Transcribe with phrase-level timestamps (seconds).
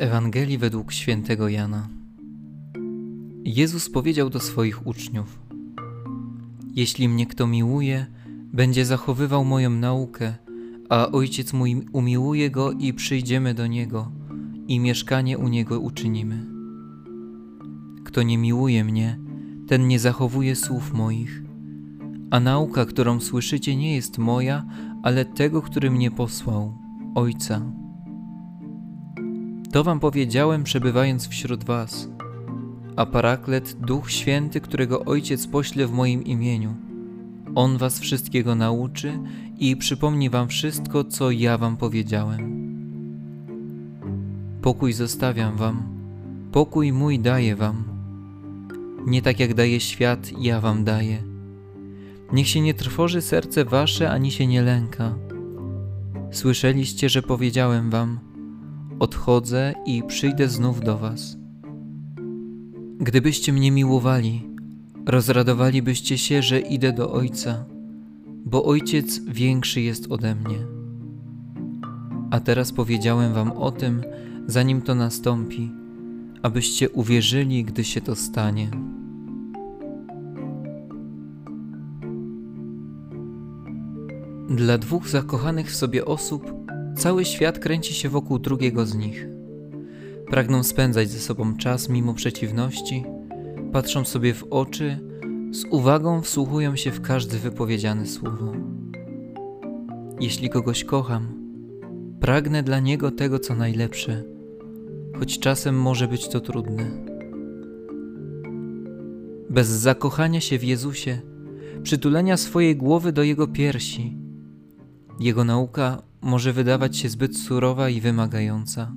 [0.00, 1.88] Ewangelii według świętego Jana.
[3.44, 5.38] Jezus powiedział do swoich uczniów:
[6.74, 8.06] Jeśli mnie kto miłuje,
[8.52, 10.34] będzie zachowywał moją naukę,
[10.88, 14.12] a Ojciec mój umiłuje go i przyjdziemy do niego
[14.68, 16.46] i mieszkanie u niego uczynimy.
[18.04, 19.18] Kto nie miłuje mnie,
[19.66, 21.42] ten nie zachowuje słów moich.
[22.30, 24.64] A nauka, którą słyszycie, nie jest moja,
[25.02, 26.78] ale tego, który mnie posłał,
[27.14, 27.79] Ojca.
[29.72, 32.08] To wam powiedziałem, przebywając wśród was.
[32.96, 36.74] A Paraklet, Duch Święty, którego Ojciec pośle w moim imieniu.
[37.54, 39.18] On was wszystkiego nauczy
[39.58, 42.60] i przypomni wam wszystko, co ja wam powiedziałem.
[44.62, 45.82] Pokój zostawiam wam,
[46.52, 47.84] pokój mój daję wam.
[49.06, 51.22] Nie tak jak daje świat, ja wam daję.
[52.32, 55.14] Niech się nie trwoży serce wasze, ani się nie lęka.
[56.30, 58.18] Słyszeliście, że powiedziałem wam–
[59.00, 61.36] odchodzę i przyjdę znów do Was.
[62.98, 64.48] Gdybyście mnie miłowali,
[65.06, 67.64] rozradowalibyście się, że idę do Ojca,
[68.44, 70.58] bo Ojciec większy jest ode mnie.
[72.30, 74.02] A teraz powiedziałem Wam o tym,
[74.46, 75.70] zanim to nastąpi,
[76.42, 78.70] abyście uwierzyli, gdy się to stanie.
[84.50, 86.59] Dla dwóch zakochanych w sobie osób
[86.96, 89.26] Cały świat kręci się wokół drugiego z nich.
[90.26, 93.04] Pragną spędzać ze sobą czas mimo przeciwności,
[93.72, 94.98] patrzą sobie w oczy,
[95.50, 98.52] z uwagą wsłuchują się w każde wypowiedziane słowo.
[100.20, 101.28] Jeśli kogoś kocham,
[102.20, 104.22] pragnę dla niego tego, co najlepsze,
[105.18, 106.90] choć czasem może być to trudne.
[109.50, 111.20] Bez zakochania się w Jezusie,
[111.82, 114.16] przytulenia swojej głowy do Jego piersi,
[115.20, 118.94] Jego nauka może wydawać się zbyt surowa i wymagająca.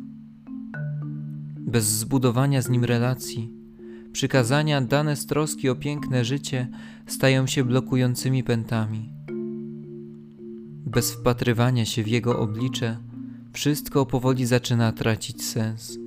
[1.58, 3.54] Bez zbudowania z nim relacji,
[4.12, 6.68] przykazania dane z troski o piękne życie
[7.08, 9.14] stają się blokującymi pętami.
[10.86, 12.98] Bez wpatrywania się w jego oblicze,
[13.54, 15.98] wszystko powoli zaczyna tracić sens.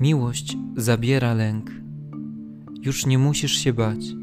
[0.00, 1.70] Miłość zabiera lęk.
[2.82, 4.21] Już nie musisz się bać.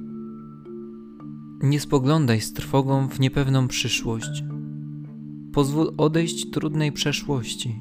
[1.63, 4.43] Nie spoglądaj z trwogą w niepewną przyszłość.
[5.53, 7.79] Pozwól odejść trudnej przeszłości.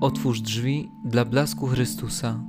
[0.00, 2.44] Otwórz drzwi dla blasku Chrystusa,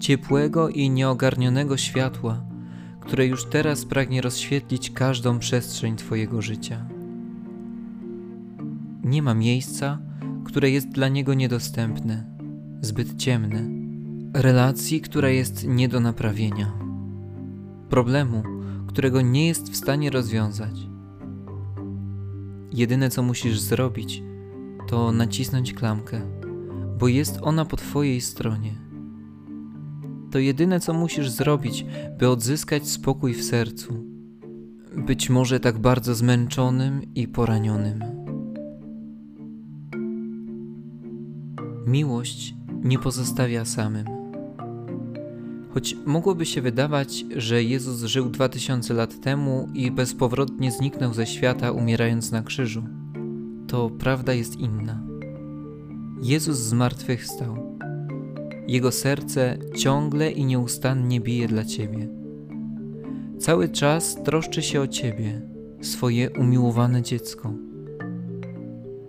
[0.00, 2.44] ciepłego i nieogarnionego światła,
[3.00, 6.86] które już teraz pragnie rozświetlić każdą przestrzeń Twojego życia.
[9.04, 9.98] Nie ma miejsca,
[10.44, 12.24] które jest dla Niego niedostępne,
[12.80, 13.62] zbyt ciemne,
[14.34, 16.72] relacji, która jest nie do naprawienia,
[17.88, 18.42] problemu,
[18.92, 20.88] którego nie jest w stanie rozwiązać.
[22.72, 24.22] Jedyne co musisz zrobić,
[24.88, 26.20] to nacisnąć klamkę,
[26.98, 28.74] bo jest ona po Twojej stronie.
[30.30, 31.86] To jedyne co musisz zrobić,
[32.18, 33.94] by odzyskać spokój w sercu,
[35.06, 38.04] być może tak bardzo zmęczonym i poranionym.
[41.86, 42.54] Miłość
[42.84, 44.21] nie pozostawia samym.
[45.74, 51.26] Choć mogłoby się wydawać, że Jezus żył dwa tysiące lat temu i bezpowrotnie zniknął ze
[51.26, 52.82] świata, umierając na krzyżu,
[53.66, 55.00] to prawda jest inna.
[56.22, 57.78] Jezus zmartwychwstał.
[58.68, 62.08] Jego serce ciągle i nieustannie bije dla Ciebie.
[63.38, 65.42] Cały czas troszczy się o Ciebie,
[65.80, 67.52] swoje umiłowane dziecko.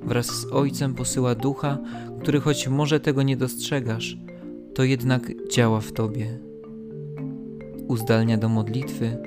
[0.02, 1.78] Wraz z Ojcem posyła ducha,
[2.22, 4.18] który choć może tego nie dostrzegasz,
[4.76, 6.53] to jednak działa w Tobie
[7.94, 9.18] uzdalnia do modlitwy,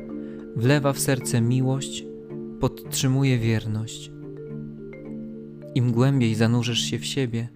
[0.56, 2.04] wlewa w serce miłość,
[2.60, 4.10] podtrzymuje wierność.
[5.74, 7.48] Im głębiej zanurzysz się w siebie,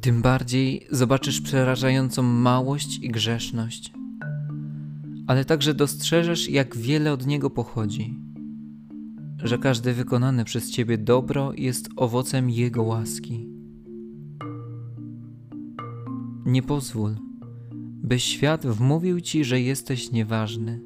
[0.00, 3.92] tym bardziej zobaczysz przerażającą małość i grzeszność,
[5.26, 8.20] ale także dostrzeżesz, jak wiele od Niego pochodzi,
[9.38, 13.48] że każde wykonane przez Ciebie dobro jest owocem Jego łaski.
[16.46, 17.29] Nie pozwól,
[18.10, 20.80] by świat wmówił ci, że jesteś nieważny.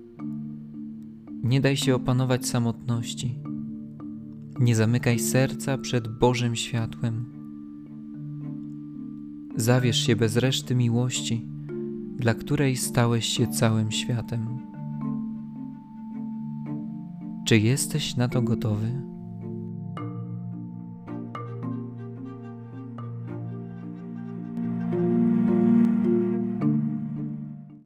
[1.42, 3.38] Nie daj się opanować samotności.
[4.60, 7.24] Nie zamykaj serca przed Bożym światłem.
[9.56, 11.48] Zawierz się bez reszty miłości,
[12.16, 14.58] dla której stałeś się całym światem.
[17.46, 19.02] Czy jesteś na to gotowy?